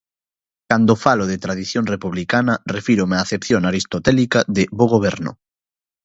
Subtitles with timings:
[0.69, 5.39] Cando falo de tradición republicana refírome á acepción aristotélica de 'bo goberno'.